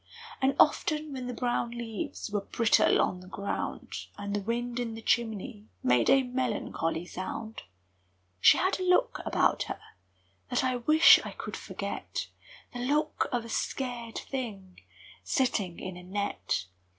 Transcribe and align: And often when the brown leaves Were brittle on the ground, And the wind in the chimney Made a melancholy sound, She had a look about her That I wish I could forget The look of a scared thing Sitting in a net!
And 0.41 0.55
often 0.59 1.13
when 1.13 1.27
the 1.27 1.33
brown 1.35 1.69
leaves 1.77 2.31
Were 2.31 2.41
brittle 2.41 2.99
on 2.99 3.19
the 3.19 3.27
ground, 3.27 4.07
And 4.17 4.35
the 4.35 4.41
wind 4.41 4.79
in 4.79 4.95
the 4.95 5.01
chimney 5.03 5.67
Made 5.83 6.09
a 6.09 6.23
melancholy 6.23 7.05
sound, 7.05 7.61
She 8.39 8.57
had 8.57 8.79
a 8.79 8.83
look 8.83 9.21
about 9.27 9.61
her 9.69 9.79
That 10.49 10.63
I 10.63 10.77
wish 10.77 11.19
I 11.23 11.33
could 11.33 11.55
forget 11.55 12.29
The 12.73 12.79
look 12.79 13.27
of 13.31 13.45
a 13.45 13.49
scared 13.49 14.17
thing 14.17 14.79
Sitting 15.23 15.79
in 15.79 15.95
a 15.95 16.01
net! 16.03 16.65